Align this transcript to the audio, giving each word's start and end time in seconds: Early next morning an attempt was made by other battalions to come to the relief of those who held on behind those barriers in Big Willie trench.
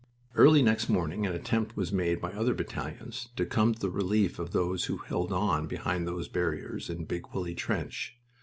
Early 0.33 0.63
next 0.63 0.89
morning 0.89 1.27
an 1.27 1.33
attempt 1.33 1.77
was 1.77 1.91
made 1.91 2.19
by 2.19 2.31
other 2.33 2.55
battalions 2.55 3.29
to 3.35 3.45
come 3.45 3.75
to 3.75 3.79
the 3.81 3.91
relief 3.91 4.39
of 4.39 4.49
those 4.49 4.85
who 4.85 4.97
held 4.97 5.31
on 5.31 5.67
behind 5.67 6.07
those 6.07 6.27
barriers 6.27 6.89
in 6.89 7.05
Big 7.05 7.27
Willie 7.35 7.53
trench. 7.53 8.17